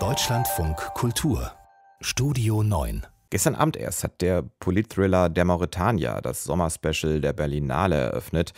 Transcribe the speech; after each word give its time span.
Deutschlandfunk 0.00 0.76
Kultur. 0.94 1.52
Studio 2.00 2.64
9 2.64 3.06
Gestern 3.30 3.54
Abend 3.54 3.76
erst 3.76 4.02
hat 4.02 4.20
der 4.20 4.42
Politthriller 4.42 5.28
Der 5.28 5.44
Mauretanier 5.44 6.18
das 6.20 6.42
Sommerspecial 6.42 7.20
der 7.20 7.32
Berlinale 7.32 7.94
eröffnet. 7.94 8.52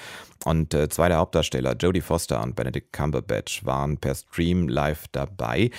Und 0.46 0.72
äh, 0.72 0.88
zwei 0.88 1.08
der 1.08 1.18
Hauptdarsteller, 1.18 1.76
Jodie 1.76 2.00
Foster 2.00 2.42
und 2.42 2.56
Benedict 2.56 2.94
Cumberbatch, 2.94 3.66
waren 3.66 3.98
per 3.98 4.14
Stream 4.14 4.68
live 4.68 5.04
dabei. 5.12 5.70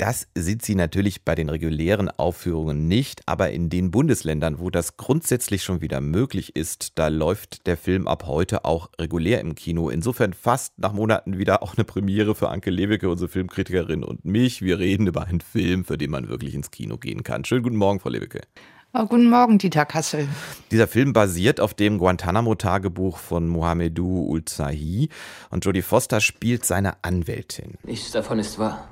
Das 0.00 0.28
sind 0.34 0.62
sie 0.62 0.76
natürlich 0.76 1.26
bei 1.26 1.34
den 1.34 1.50
regulären 1.50 2.08
Aufführungen 2.08 2.88
nicht, 2.88 3.20
aber 3.26 3.50
in 3.50 3.68
den 3.68 3.90
Bundesländern, 3.90 4.58
wo 4.58 4.70
das 4.70 4.96
grundsätzlich 4.96 5.62
schon 5.62 5.82
wieder 5.82 6.00
möglich 6.00 6.56
ist, 6.56 6.92
da 6.98 7.08
läuft 7.08 7.66
der 7.66 7.76
Film 7.76 8.08
ab 8.08 8.24
heute 8.26 8.64
auch 8.64 8.88
regulär 8.98 9.42
im 9.42 9.54
Kino. 9.54 9.90
Insofern 9.90 10.32
fast 10.32 10.78
nach 10.78 10.94
Monaten 10.94 11.36
wieder 11.36 11.62
auch 11.62 11.76
eine 11.76 11.84
Premiere 11.84 12.34
für 12.34 12.48
Anke 12.48 12.70
Lewicke, 12.70 13.10
unsere 13.10 13.28
Filmkritikerin 13.28 14.02
und 14.02 14.24
mich. 14.24 14.62
Wir 14.62 14.78
reden 14.78 15.06
über 15.06 15.26
einen 15.26 15.42
Film, 15.42 15.84
für 15.84 15.98
den 15.98 16.12
man 16.12 16.30
wirklich 16.30 16.54
ins 16.54 16.70
Kino 16.70 16.96
gehen 16.96 17.22
kann. 17.22 17.44
Schönen 17.44 17.62
guten 17.62 17.76
Morgen, 17.76 18.00
Frau 18.00 18.08
Lewicke. 18.08 18.40
Oh, 18.94 19.04
guten 19.04 19.28
Morgen, 19.28 19.58
Dieter 19.58 19.84
Kassel. 19.84 20.26
Dieser 20.70 20.88
Film 20.88 21.12
basiert 21.12 21.60
auf 21.60 21.74
dem 21.74 21.98
Guantanamo-Tagebuch 21.98 23.18
von 23.18 23.46
Mohamedou 23.48 24.30
Ulzahi 24.30 25.10
und 25.50 25.62
Jodie 25.66 25.82
Foster 25.82 26.22
spielt 26.22 26.64
seine 26.64 27.04
Anwältin. 27.04 27.74
Nichts 27.84 28.12
davon 28.12 28.38
ist 28.38 28.58
wahr. 28.58 28.88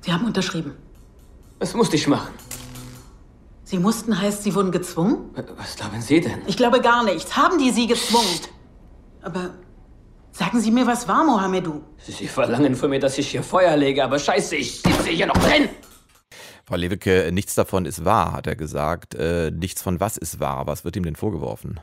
Sie 0.00 0.12
haben 0.12 0.24
unterschrieben. 0.24 0.74
Was 1.58 1.74
musste 1.74 1.96
ich 1.96 2.06
machen? 2.06 2.32
Sie 3.64 3.78
mussten 3.78 4.20
heißt, 4.20 4.42
Sie 4.42 4.54
wurden 4.54 4.72
gezwungen? 4.72 5.30
Was 5.56 5.76
glauben 5.76 6.00
Sie 6.00 6.20
denn? 6.20 6.42
Ich 6.46 6.56
glaube 6.56 6.80
gar 6.80 7.04
nichts. 7.04 7.36
Haben 7.36 7.58
die 7.58 7.70
Sie 7.70 7.86
gezwungen? 7.86 8.40
Aber 9.22 9.50
sagen 10.32 10.60
Sie 10.60 10.70
mir, 10.70 10.86
was 10.86 11.06
war 11.06 11.24
Mohamedou? 11.24 11.82
Sie 11.98 12.26
verlangen 12.26 12.74
von 12.74 12.90
mir, 12.90 12.98
dass 12.98 13.18
ich 13.18 13.30
hier 13.30 13.42
Feuer 13.42 13.76
lege, 13.76 14.02
aber 14.02 14.18
scheiße, 14.18 14.56
ich 14.56 14.80
sitze 14.80 15.10
hier 15.10 15.26
noch 15.26 15.36
drin! 15.36 15.68
Frau 16.64 16.76
Lewicke, 16.76 17.30
nichts 17.32 17.54
davon 17.54 17.84
ist 17.84 18.04
wahr, 18.04 18.32
hat 18.32 18.46
er 18.46 18.56
gesagt. 18.56 19.14
Äh, 19.14 19.50
nichts 19.50 19.82
von 19.82 20.00
was 20.00 20.16
ist 20.16 20.40
wahr? 20.40 20.66
Was 20.66 20.84
wird 20.84 20.96
ihm 20.96 21.02
denn 21.04 21.16
vorgeworfen? 21.16 21.80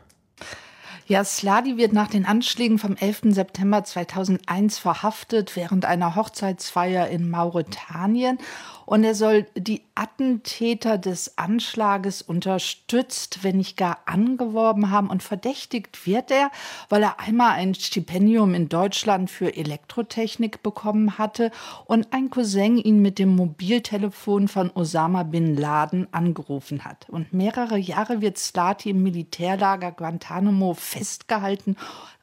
Ja, 1.10 1.24
Sladi 1.24 1.78
wird 1.78 1.94
nach 1.94 2.10
den 2.10 2.26
Anschlägen 2.26 2.80
vom 2.80 2.98
11. 2.98 3.34
September 3.34 3.82
2001 3.82 4.78
verhaftet 4.78 5.56
während 5.56 5.86
einer 5.86 6.18
Hochzeitsfeier 6.18 7.08
in 7.08 7.30
Mauretanien 7.30 8.40
und 8.88 9.04
er 9.04 9.16
soll 9.16 9.46
die 9.54 9.82
Attentäter 9.96 10.98
des 10.98 11.38
Anschlages 11.38 12.22
unterstützt, 12.22 13.44
wenn 13.44 13.58
nicht 13.58 13.76
gar 13.76 14.00
angeworben 14.06 14.92
haben. 14.92 15.10
Und 15.10 15.22
verdächtigt 15.22 16.08
wird 16.08 16.32
er, 16.32 16.52
weil 16.88 17.04
er 17.04 17.20
einmal 17.20 17.52
ein 17.52 17.76
Stipendium 17.76 18.54
in 18.54 18.70
Deutschland 18.70 19.30
für 19.30 19.58
Elektrotechnik 19.58 20.64
bekommen 20.64 21.18
hatte 21.18 21.52
und 21.84 22.14
ein 22.14 22.30
Cousin 22.30 22.78
ihn 22.78 23.02
mit 23.02 23.20
dem 23.20 23.36
Mobiltelefon 23.36 24.48
von 24.48 24.72
Osama 24.74 25.24
bin 25.24 25.58
Laden 25.58 26.08
angerufen 26.14 26.86
hat. 26.86 27.10
Und 27.10 27.34
mehrere 27.34 27.78
Jahre 27.78 28.22
wird 28.22 28.38
Slati 28.38 28.92
im 28.92 29.04
Militärlager 29.04 29.92
Guantanamo 29.92 30.74
festgehalten 30.74 31.76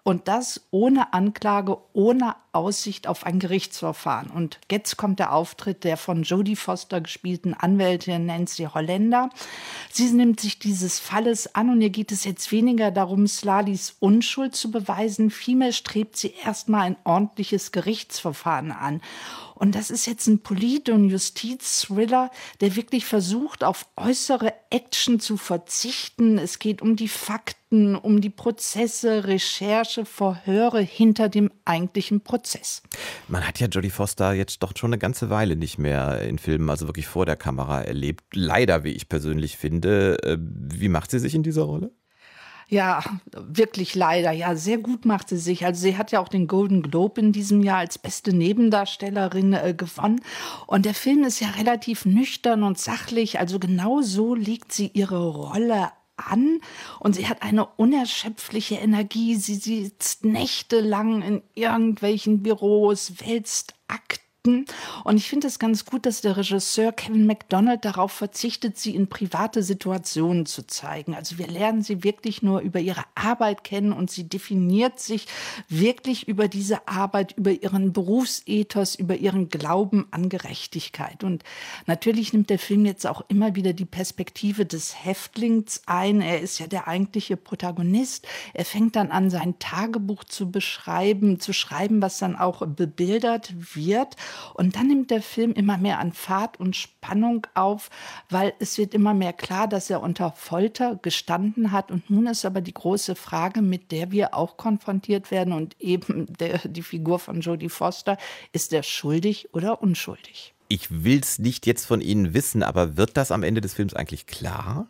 und 0.05 0.29
das 0.29 0.61
ohne 0.71 1.15
Anklage, 1.15 1.79
ohne 1.95 2.37
Aussicht 2.53 3.09
auf 3.09 3.25
ein 3.25 3.39
Gerichtsverfahren. 3.39 4.31
Und 4.31 4.61
jetzt 4.71 4.99
kommt 4.99 5.19
der 5.19 5.33
Auftritt 5.33 5.83
der 5.83 5.97
von 5.97 6.23
Jodie 6.23 6.57
Foster 6.57 7.01
gespielten 7.01 7.55
Anwältin 7.55 8.27
Nancy 8.27 8.69
Holländer. 8.73 9.31
Sie 9.91 10.11
nimmt 10.11 10.41
sich 10.41 10.59
dieses 10.59 11.01
Falles 11.01 11.55
an 11.55 11.71
und 11.71 11.81
ihr 11.81 11.91
geht 11.91 12.13
es 12.13 12.25
jetzt 12.25 12.53
weniger 12.53 12.91
darum, 12.91 13.27
Slalis 13.27 13.97
Unschuld 13.99 14.55
zu 14.55 14.71
beweisen. 14.71 15.31
Vielmehr 15.31 15.73
strebt 15.73 16.19
sie 16.19 16.35
erstmal 16.45 16.83
ein 16.83 16.97
ordentliches 17.05 17.73
Gerichtsverfahren 17.73 18.73
an. 18.73 19.01
Und 19.55 19.75
das 19.75 19.91
ist 19.91 20.07
jetzt 20.07 20.27
ein 20.27 20.41
Polit- 20.41 20.89
und 20.89 21.09
Justiz-Thriller, 21.09 22.31
der 22.61 22.77
wirklich 22.77 23.05
versucht, 23.05 23.65
auf 23.65 23.87
äußere 23.97 24.53
Action 24.71 25.21
zu 25.21 25.37
verzichten. 25.37 26.39
Es 26.39 26.59
geht 26.59 26.83
um 26.83 26.97
die 26.97 27.09
Fakten, 27.09 27.97
um 27.97 28.21
die 28.21 28.31
Prozesse, 28.31 29.25
Recherche, 29.25 30.05
Verhöre 30.05 30.81
hinter 30.81 31.29
dem 31.29 31.51
eigentlichen 31.65 32.21
Prozess. 32.21 32.83
Man 33.29 33.47
hat 33.47 33.61
ja 33.61 33.69
Jodie 33.69 33.91
Foster 33.91 34.33
jetzt 34.33 34.63
doch 34.63 34.73
schon 34.77 34.91
eine 34.91 34.99
ganze 34.99 35.31
Weile 35.31 35.57
nicht 35.57 35.79
mehr 35.79 36.21
in 36.23 36.39
Filmen, 36.39 36.69
also 36.71 36.87
wirklich 36.87 37.07
vor 37.07 37.27
der 37.27 37.37
Kamera 37.37 37.83
erlebt. 37.83 38.25
Leider, 38.35 38.85
wie 38.85 38.93
ich 38.93 39.09
persönlich 39.09 39.57
finde. 39.57 40.19
Äh, 40.23 40.39
wie 40.41 40.89
macht 40.89 41.11
sie 41.11 41.19
sich 41.19 41.35
in 41.35 41.43
dieser 41.43 41.63
Rolle? 41.63 41.93
Ja, 42.75 43.05
wirklich 43.31 43.95
leider. 43.95 44.33
Ja, 44.33 44.57
sehr 44.57 44.79
gut 44.79 45.05
macht 45.05 45.29
sie 45.29 45.37
sich. 45.37 45.65
Also 45.65 45.83
sie 45.83 45.97
hat 45.97 46.11
ja 46.11 46.19
auch 46.19 46.27
den 46.27 46.49
Golden 46.49 46.83
Globe 46.83 47.21
in 47.21 47.31
diesem 47.31 47.63
Jahr 47.63 47.79
als 47.79 47.99
beste 47.99 48.35
Nebendarstellerin 48.35 49.53
äh, 49.53 49.75
gewonnen. 49.77 50.21
Und 50.67 50.85
der 50.85 50.95
Film 50.95 51.23
ist 51.23 51.39
ja 51.39 51.51
relativ 51.51 52.05
nüchtern 52.05 52.65
und 52.65 52.77
sachlich. 52.77 53.39
Also 53.39 53.61
genau 53.61 54.03
so 54.03 54.35
legt 54.35 54.73
sie 54.73 54.91
ihre 54.93 55.25
Rolle 55.25 55.93
an 56.17 56.61
und 56.99 57.15
sie 57.15 57.29
hat 57.29 57.43
eine 57.43 57.65
unerschöpfliche 57.65 58.75
Energie. 58.75 59.37
Sie 59.37 59.55
sitzt 59.55 60.25
nächtelang 60.25 61.23
in 61.23 61.43
irgendwelchen 61.55 62.43
Büros, 62.43 63.13
wälzt 63.25 63.75
Konflikten. 64.45 64.67
Und 65.05 65.17
ich 65.17 65.29
finde 65.29 65.47
es 65.47 65.59
ganz 65.59 65.85
gut, 65.85 66.07
dass 66.07 66.21
der 66.21 66.37
Regisseur 66.37 66.93
Kevin 66.93 67.27
McDonald 67.27 67.85
darauf 67.85 68.13
verzichtet, 68.13 68.79
sie 68.79 68.95
in 68.95 69.09
private 69.09 69.63
Situationen 69.63 70.47
zu 70.47 70.67
zeigen. 70.67 71.15
Also 71.15 71.39
wir 71.39 71.47
lernen 71.47 71.83
sie 71.83 72.05
wirklich 72.05 72.43
nur 72.43 72.61
über 72.61 72.81
ihre 72.81 73.05
Arbeit 73.15 73.65
kennen 73.65 73.93
und 73.93 74.11
sie 74.11 74.29
definiert 74.29 75.01
sich 75.01 75.27
wirklich 75.69 76.29
über 76.29 76.49
diese 76.49 76.87
Arbeit, 76.89 77.37
über 77.37 77.51
ihren 77.51 77.93
Berufsethos, 77.93 78.95
über 78.95 79.17
ihren 79.17 79.49
Glauben 79.49 80.07
an 80.11 80.29
Gerechtigkeit. 80.29 81.25
Und 81.25 81.43
natürlich 81.87 82.33
nimmt 82.33 82.51
der 82.51 82.59
Film 82.59 82.85
jetzt 82.87 83.07
auch 83.07 83.25
immer 83.29 83.55
wieder 83.55 83.73
die 83.73 83.85
Perspektive 83.85 84.67
des 84.67 85.05
Häftlings 85.05 85.83
ein. 85.87 86.21
Er 86.21 86.41
ist 86.41 86.59
ja 86.59 86.67
der 86.67 86.89
eigentliche 86.89 87.37
Protagonist. 87.37 88.27
Er 88.53 88.65
fängt 88.65 88.97
dann 88.97 89.11
an, 89.11 89.31
sein 89.31 89.59
Tagebuch 89.59 90.25
zu 90.25 90.51
beschreiben, 90.51 91.41
zu 91.41 91.53
schreiben, 91.53 92.03
was 92.03 92.19
dann 92.19 92.37
auch 92.37 92.67
bebildert 92.67 93.55
wird. 93.75 94.17
Und 94.55 94.77
dann 94.77 94.89
nimmt 94.89 95.11
der 95.11 95.23
Film 95.23 95.53
immer 95.53 95.79
mehr 95.79 95.99
an 95.99 96.13
Fahrt 96.13 96.59
und 96.59 96.77
Spannung 96.77 97.47
auf, 97.55 97.91
weil 98.31 98.53
es 98.59 98.79
wird 98.79 98.95
immer 98.95 99.15
mehr 99.15 99.33
klar, 99.33 99.69
dass 99.69 99.91
er 99.91 100.03
unter 100.03 100.33
Folter 100.33 100.99
gestanden 101.03 101.73
hat. 101.73 101.91
Und 101.91 102.11
nun 102.11 102.27
ist 102.27 102.45
aber 102.45 102.61
die 102.61 102.75
große 102.75 103.15
Frage, 103.15 103.63
mit 103.63 103.93
der 103.93 104.11
wir 104.11 104.35
auch 104.35 104.57
konfrontiert 104.57 105.31
werden 105.31 105.53
und 105.53 105.81
eben 105.81 106.27
der, 106.39 106.59
die 106.67 106.83
Figur 106.83 107.19
von 107.19 107.41
Jodie 107.41 107.69
Foster, 107.69 108.17
ist 108.53 108.73
er 108.73 108.83
schuldig 108.83 109.49
oder 109.53 109.83
unschuldig? 109.83 110.55
Ich 110.69 111.05
will 111.05 111.21
es 111.21 111.39
nicht 111.39 111.67
jetzt 111.67 111.85
von 111.85 112.01
Ihnen 112.01 112.35
wissen, 112.35 112.63
aber 112.63 112.97
wird 112.97 113.17
das 113.17 113.31
am 113.31 113.43
Ende 113.43 113.61
des 113.61 113.75
Films 113.75 113.95
eigentlich 113.95 114.27
klar? 114.27 114.89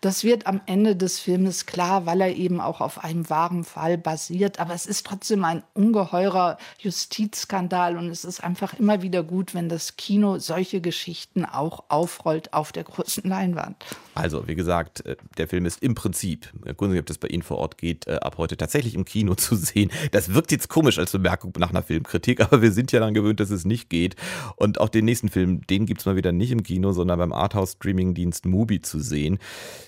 Das 0.00 0.24
wird 0.24 0.46
am 0.46 0.62
Ende 0.64 0.96
des 0.96 1.18
Filmes 1.18 1.66
klar, 1.66 2.06
weil 2.06 2.22
er 2.22 2.34
eben 2.34 2.58
auch 2.60 2.80
auf 2.80 3.04
einem 3.04 3.28
wahren 3.28 3.64
Fall 3.64 3.98
basiert. 3.98 4.58
Aber 4.58 4.72
es 4.72 4.86
ist 4.86 5.04
trotzdem 5.04 5.44
ein 5.44 5.62
ungeheurer 5.74 6.56
Justizskandal 6.78 7.98
und 7.98 8.08
es 8.08 8.24
ist 8.24 8.42
einfach 8.42 8.72
immer 8.72 9.02
wieder 9.02 9.22
gut, 9.22 9.52
wenn 9.52 9.68
das 9.68 9.96
Kino 9.96 10.38
solche 10.38 10.80
Geschichten 10.80 11.44
auch 11.44 11.84
aufrollt 11.88 12.54
auf 12.54 12.72
der 12.72 12.84
großen 12.84 13.24
Leinwand. 13.28 13.76
Also, 14.14 14.48
wie 14.48 14.54
gesagt, 14.54 15.04
äh, 15.04 15.16
der 15.36 15.48
Film 15.48 15.66
ist 15.66 15.82
im 15.82 15.94
Prinzip, 15.94 16.50
Sie, 16.64 16.98
ob 16.98 17.06
das 17.06 17.18
bei 17.18 17.28
Ihnen 17.28 17.42
vor 17.42 17.58
Ort 17.58 17.76
geht, 17.78 18.06
äh, 18.06 18.16
ab 18.16 18.38
heute 18.38 18.56
tatsächlich 18.56 18.94
im 18.94 19.04
Kino 19.04 19.34
zu 19.36 19.54
sehen. 19.54 19.90
Das 20.12 20.32
wirkt 20.32 20.50
jetzt 20.50 20.68
komisch 20.68 20.98
als 20.98 21.12
Bemerkung 21.12 21.52
nach 21.58 21.70
einer 21.70 21.82
Filmkritik, 21.82 22.40
aber 22.40 22.62
wir 22.62 22.72
sind 22.72 22.90
ja 22.92 23.00
daran 23.00 23.14
gewöhnt, 23.14 23.40
dass 23.40 23.50
es 23.50 23.66
nicht 23.66 23.90
geht. 23.90 24.16
Und 24.56 24.80
auch 24.80 24.88
den 24.88 25.04
nächsten 25.04 25.28
Film, 25.28 25.66
den 25.66 25.84
gibt 25.84 26.00
es 26.00 26.06
mal 26.06 26.16
wieder 26.16 26.32
nicht 26.32 26.52
im 26.52 26.62
Kino, 26.62 26.92
sondern 26.92 27.18
beim 27.18 27.32
Arthouse-Streaming-Dienst 27.32 28.46
Mubi 28.46 28.80
zu 28.80 28.98
sehen. 28.98 29.38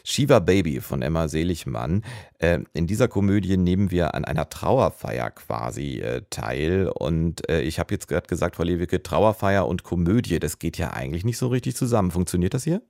Shiva 0.05 0.39
Baby 0.39 0.81
von 0.81 1.03
Emma 1.03 1.29
Seligmann. 1.29 2.05
Äh, 2.39 2.61
in 2.73 2.87
dieser 2.87 3.09
Komödie 3.09 3.57
nehmen 3.57 3.91
wir 3.91 4.15
an 4.15 4.25
einer 4.25 4.49
Trauerfeier 4.49 5.31
quasi 5.31 6.01
äh, 6.01 6.23
teil. 6.31 6.89
Und 6.89 7.49
äh, 7.49 7.63
ich 7.63 7.79
habe 7.79 7.95
jetzt 7.95 8.09
gerade 8.09 8.27
gesagt, 8.27 8.57
Frau 8.57 8.65
Lewicke, 8.65 9.03
Trauerfeier 9.03 9.67
und 9.67 9.83
Komödie, 9.83 10.39
das 10.39 10.59
geht 10.59 10.79
ja 10.79 10.93
eigentlich 10.93 11.25
nicht 11.25 11.39
so 11.39 11.49
richtig 11.49 11.77
zusammen. 11.77 12.11
Funktioniert 12.11 12.55
das 12.55 12.65
hier? 12.65 12.83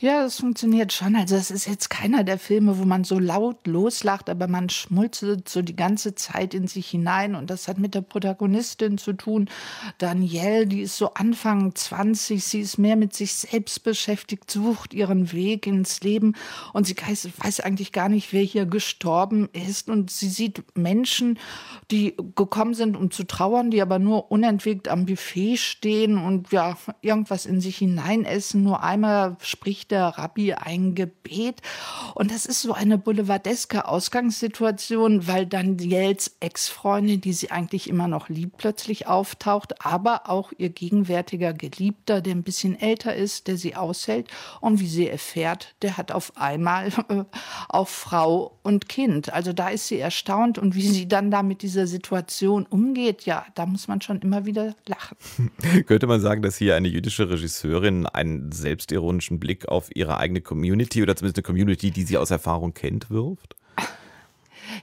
Ja, 0.00 0.22
das 0.22 0.38
funktioniert 0.38 0.92
schon. 0.92 1.16
Also 1.16 1.34
es 1.34 1.50
ist 1.50 1.66
jetzt 1.66 1.88
keiner 1.90 2.22
der 2.22 2.38
Filme, 2.38 2.78
wo 2.78 2.84
man 2.84 3.04
so 3.04 3.18
laut 3.18 3.66
loslacht, 3.66 4.30
aber 4.30 4.46
man 4.46 4.68
schmulzelt 4.68 5.48
so 5.48 5.62
die 5.62 5.74
ganze 5.76 6.14
Zeit 6.14 6.54
in 6.54 6.68
sich 6.68 6.88
hinein. 6.88 7.34
Und 7.34 7.50
das 7.50 7.68
hat 7.68 7.78
mit 7.78 7.94
der 7.94 8.02
Protagonistin 8.02 8.98
zu 8.98 9.12
tun. 9.12 9.48
Danielle, 9.98 10.66
die 10.66 10.82
ist 10.82 10.96
so 10.96 11.14
Anfang 11.14 11.74
20, 11.74 12.42
sie 12.42 12.60
ist 12.60 12.78
mehr 12.78 12.96
mit 12.96 13.14
sich 13.14 13.34
selbst 13.34 13.82
beschäftigt, 13.82 14.50
sucht 14.50 14.94
ihren 14.94 15.32
Weg 15.32 15.66
ins 15.66 16.00
Leben 16.00 16.34
und 16.72 16.86
sie 16.86 16.96
weiß 16.96 17.60
eigentlich 17.60 17.92
gar 17.92 18.08
nicht, 18.08 18.32
wer 18.32 18.42
hier 18.42 18.66
gestorben 18.66 19.48
ist. 19.52 19.88
Und 19.88 20.10
sie 20.10 20.28
sieht 20.28 20.62
Menschen, 20.76 21.38
die 21.90 22.14
gekommen 22.36 22.74
sind, 22.74 22.96
um 22.96 23.10
zu 23.10 23.24
trauern, 23.24 23.70
die 23.70 23.82
aber 23.82 23.98
nur 23.98 24.30
unentwegt 24.30 24.88
am 24.88 25.06
Buffet 25.06 25.56
stehen 25.56 26.18
und 26.18 26.52
ja, 26.52 26.76
irgendwas 27.02 27.46
in 27.46 27.60
sich 27.60 27.78
hineinessen. 27.78 28.62
Nur 28.62 28.82
einmal 28.82 29.36
spricht 29.58 29.90
der 29.90 30.06
Rabbi 30.06 30.54
ein 30.54 30.94
Gebet. 30.94 31.62
Und 32.14 32.30
das 32.30 32.46
ist 32.46 32.62
so 32.62 32.72
eine 32.74 32.96
boulevardeske 32.96 33.88
Ausgangssituation, 33.88 35.26
weil 35.26 35.46
Daniels 35.46 36.36
Ex-Freundin, 36.38 37.20
die 37.20 37.32
sie 37.32 37.50
eigentlich 37.50 37.88
immer 37.88 38.06
noch 38.06 38.28
liebt, 38.28 38.58
plötzlich 38.58 39.08
auftaucht, 39.08 39.84
aber 39.84 40.30
auch 40.30 40.52
ihr 40.58 40.68
gegenwärtiger 40.68 41.52
Geliebter, 41.52 42.20
der 42.20 42.36
ein 42.36 42.44
bisschen 42.44 42.80
älter 42.80 43.16
ist, 43.16 43.48
der 43.48 43.56
sie 43.56 43.74
aushält. 43.74 44.28
Und 44.60 44.78
wie 44.78 44.86
sie 44.86 45.08
erfährt, 45.08 45.74
der 45.82 45.96
hat 45.96 46.12
auf 46.12 46.36
einmal 46.36 46.92
äh, 47.08 47.24
auf 47.68 47.88
Frau 47.88 48.58
und 48.62 48.88
Kind. 48.88 49.32
Also 49.32 49.52
da 49.52 49.70
ist 49.70 49.88
sie 49.88 49.98
erstaunt 49.98 50.58
und 50.58 50.76
wie 50.76 50.86
sie 50.86 51.08
dann 51.08 51.32
da 51.32 51.42
mit 51.42 51.62
dieser 51.62 51.88
Situation 51.88 52.64
umgeht, 52.64 53.22
ja, 53.22 53.44
da 53.56 53.66
muss 53.66 53.88
man 53.88 54.00
schon 54.02 54.20
immer 54.20 54.46
wieder 54.46 54.76
lachen. 54.86 55.16
Könnte 55.86 56.06
man 56.06 56.20
sagen, 56.20 56.42
dass 56.42 56.56
hier 56.56 56.76
eine 56.76 56.86
jüdische 56.86 57.28
Regisseurin 57.28 58.06
einen 58.06 58.52
selbstironischen 58.52 59.40
Blick 59.40 59.47
auf 59.66 59.94
ihre 59.94 60.18
eigene 60.18 60.40
Community 60.40 61.02
oder 61.02 61.16
zumindest 61.16 61.38
eine 61.38 61.42
Community, 61.44 61.90
die 61.90 62.02
sie 62.02 62.18
aus 62.18 62.30
Erfahrung 62.30 62.74
kennt, 62.74 63.10
wirft? 63.10 63.56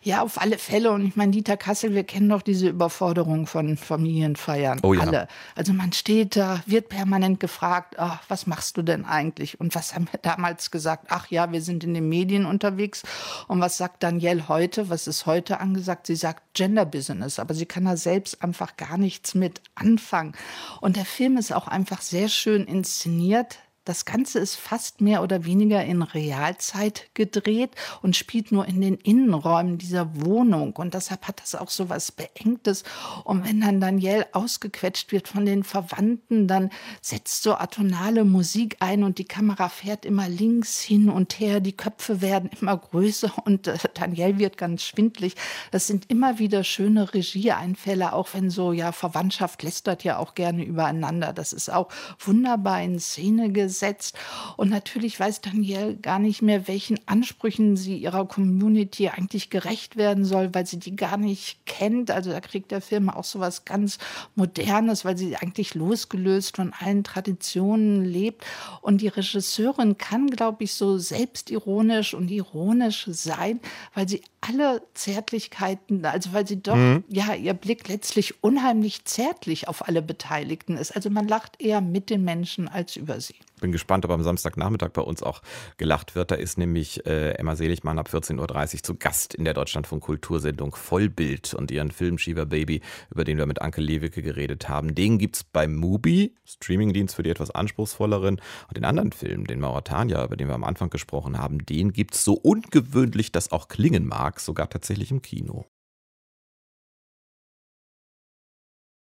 Ja, 0.02 0.22
auf 0.22 0.42
alle 0.42 0.58
Fälle. 0.58 0.92
Und 0.92 1.06
ich 1.06 1.16
meine, 1.16 1.32
Dieter 1.32 1.58
Kassel, 1.58 1.94
wir 1.94 2.04
kennen 2.04 2.30
doch 2.30 2.42
diese 2.42 2.70
Überforderung 2.70 3.48
von 3.48 3.78
Familienfeiern. 3.78 4.80
Oh 4.84 4.94
ja. 4.94 5.02
Alle. 5.02 5.28
Also 5.56 5.74
man 5.74 5.94
steht 5.94 6.36
da, 6.36 6.62
wird 6.66 6.90
permanent 6.90 7.40
gefragt, 7.40 7.96
ach, 7.98 8.22
was 8.28 8.48
machst 8.48 8.78
du 8.78 8.82
denn 8.82 9.06
eigentlich? 9.06 9.60
Und 9.60 9.76
was 9.76 9.96
haben 9.96 10.08
wir 10.12 10.20
damals 10.20 10.72
gesagt? 10.72 11.08
Ach 11.10 11.28
ja, 11.30 11.52
wir 11.52 11.62
sind 11.62 11.84
in 11.84 11.94
den 11.94 12.10
Medien 12.10 12.46
unterwegs. 12.46 13.04
Und 13.48 13.62
was 13.62 13.78
sagt 13.78 14.04
Danielle 14.04 14.48
heute? 14.48 14.90
Was 14.90 15.08
ist 15.08 15.26
heute 15.26 15.60
angesagt? 15.60 16.08
Sie 16.08 16.16
sagt 16.16 16.42
Gender 16.54 16.86
Business. 16.86 17.40
Aber 17.40 17.54
sie 17.54 17.66
kann 17.66 17.86
da 17.86 17.98
selbst 17.98 18.42
einfach 18.42 18.78
gar 18.78 18.98
nichts 18.98 19.36
mit 19.36 19.62
anfangen. 19.76 20.34
Und 20.82 20.96
der 20.96 21.06
Film 21.06 21.38
ist 21.38 21.54
auch 21.54 21.68
einfach 21.68 22.02
sehr 22.02 22.30
schön 22.30 22.66
inszeniert. 22.66 23.60
Das 23.86 24.04
Ganze 24.04 24.40
ist 24.40 24.56
fast 24.56 25.00
mehr 25.00 25.22
oder 25.22 25.46
weniger 25.46 25.86
in 25.86 26.02
Realzeit 26.02 27.08
gedreht 27.14 27.70
und 28.02 28.16
spielt 28.16 28.52
nur 28.52 28.66
in 28.68 28.82
den 28.82 28.96
Innenräumen 28.96 29.78
dieser 29.78 30.26
Wohnung. 30.26 30.74
Und 30.76 30.96
deshalb 30.96 31.28
hat 31.28 31.40
das 31.40 31.54
auch 31.54 31.70
so 31.70 31.88
was 31.88 32.12
Beengtes. 32.12 32.84
Und 33.26 33.48
wenn 33.48 33.62
dann 33.62 33.80
Daniel 33.80 34.26
ausgequetscht 34.32 35.12
wird 35.12 35.28
von 35.28 35.46
den 35.46 35.64
Verwandten, 35.64 36.48
dann 36.48 36.72
setzt 37.00 37.44
so 37.44 37.54
atonale 37.54 38.26
Musik 38.26 38.78
ein 38.80 39.04
und 39.04 39.20
die 39.20 39.26
Kamera 39.26 39.70
fährt 39.70 40.04
immer 40.04 40.28
links 40.30 40.82
hin 40.82 41.08
und 41.08 41.40
her. 41.40 41.60
Die 41.60 41.78
Köpfe 41.78 42.22
werden 42.22 42.50
immer 42.60 42.76
größer 42.76 43.34
und 43.46 43.68
äh, 43.68 43.78
Daniel 43.94 44.40
wird 44.40 44.58
ganz 44.58 44.82
schwindlig. 44.82 45.36
Das 45.70 45.86
sind 45.86 46.10
immer 46.10 46.40
wieder 46.40 46.64
schöne 46.64 47.14
Regieeinfälle, 47.14 48.14
auch 48.14 48.30
wenn 48.34 48.50
so, 48.50 48.74
ja, 48.74 48.92
Verwandtschaft 48.92 49.62
lästert 49.62 50.04
ja 50.04 50.18
auch 50.18 50.34
gerne 50.34 50.64
übereinander. 50.64 51.34
Das 51.34 51.54
ist 51.54 51.70
auch 51.70 51.90
wunderbar 52.18 52.82
in 52.82 53.00
Szene 53.00 53.52
gesetzt 53.52 53.75
setzt. 53.80 54.18
Und 54.58 54.70
natürlich 54.70 55.20
weiß 55.20 55.42
Danielle 55.42 55.96
gar 55.96 56.20
nicht 56.20 56.42
mehr, 56.42 56.68
welchen 56.68 57.00
Ansprüchen 57.08 57.78
sie 57.78 57.98
ihrer 57.98 58.26
Community 58.28 59.10
eigentlich 59.10 59.50
gerecht 59.50 59.96
werden 59.96 60.26
soll, 60.26 60.54
weil 60.54 60.66
sie 60.66 60.80
die 60.80 60.96
gar 60.96 61.18
nicht 61.18 61.66
kennt. 61.66 62.12
Also 62.12 62.32
da 62.32 62.40
kriegt 62.40 62.72
der 62.72 62.82
Film 62.82 63.10
auch 63.10 63.24
so 63.24 63.40
was 63.40 63.66
ganz 63.66 63.98
Modernes, 64.36 65.06
weil 65.06 65.18
sie 65.18 65.36
eigentlich 65.36 65.76
losgelöst 65.76 66.56
von 66.56 66.74
allen 66.74 67.04
Traditionen 67.04 68.04
lebt. 68.06 68.46
Und 68.82 69.02
die 69.02 69.08
Regisseurin 69.08 69.98
kann, 69.98 70.28
glaube 70.28 70.64
ich, 70.64 70.74
so 70.74 70.98
selbstironisch 70.98 72.14
und 72.14 72.32
ironisch 72.32 73.06
sein, 73.10 73.60
weil 73.94 74.08
sie 74.08 74.22
alle 74.42 74.82
Zärtlichkeiten, 74.94 76.06
also 76.06 76.34
weil 76.34 76.48
sie 76.48 76.62
doch, 76.62 76.76
mhm. 76.76 77.04
ja, 77.08 77.34
ihr 77.34 77.54
Blick 77.54 77.88
letztlich 77.88 78.44
unheimlich 78.44 79.06
zärtlich 79.06 79.68
auf 79.68 79.88
alle 79.88 80.02
Beteiligten 80.02 80.78
ist. 80.78 80.96
Also 80.96 81.10
man 81.10 81.28
lacht 81.28 81.62
eher 81.62 81.82
mit 81.82 82.10
den 82.10 82.24
Menschen 82.24 82.68
als 82.68 82.96
über 82.96 83.20
sie. 83.20 83.36
Bin 83.62 83.72
gespannt, 83.72 84.06
ob 84.06 84.12
am 84.12 84.24
Samstagnachmittag 84.24 84.90
bei 84.90 85.02
uns 85.02 85.24
auch 85.24 85.42
gelacht 85.78 86.16
wird. 86.16 86.32
Da 86.32 86.36
ist 86.36 86.58
nämlich 86.58 87.06
äh, 87.06 87.32
Emma 87.32 87.56
Seligmann 87.56 88.00
ab 88.00 88.10
14.30 88.12 88.76
Uhr 88.76 88.84
zu 88.84 88.96
Gast 88.96 89.34
in 89.34 89.46
der 89.46 89.54
Deutschlandfunk 89.54 90.04
Kultursendung 90.04 90.76
Vollbild 90.76 91.54
und 91.54 91.72
ihren 91.72 91.92
Film 91.92 92.18
Shiva 92.18 92.46
Baby, 92.46 92.82
über 93.10 93.24
den 93.24 93.38
wir 93.38 93.46
mit 93.46 93.62
Anke 93.62 93.82
Lewicke 93.82 94.22
geredet 94.22 94.68
haben. 94.68 94.94
Den 94.94 95.18
gibt 95.18 95.38
es 95.38 95.44
bei 95.44 95.68
Mubi, 95.68 96.36
Streamingdienst 96.46 97.16
für 97.16 97.24
die 97.24 97.30
etwas 97.30 97.52
anspruchsvolleren. 97.52 98.42
Und 98.68 98.78
den 98.78 98.86
anderen 98.86 99.12
Film, 99.12 99.48
den 99.48 99.60
Mauretania, 99.60 100.24
über 100.24 100.36
den 100.36 100.48
wir 100.48 100.56
am 100.56 100.64
Anfang 100.64 100.90
gesprochen 100.90 101.38
haben, 101.38 101.66
den 101.66 101.94
gibt 101.94 102.16
es 102.16 102.24
so 102.24 102.34
ungewöhnlich, 102.34 103.32
dass 103.32 103.52
auch 103.52 103.68
klingen 103.68 104.06
mag, 104.06 104.40
sogar 104.40 104.70
tatsächlich 104.70 105.12
im 105.12 105.22
Kino. 105.22 105.66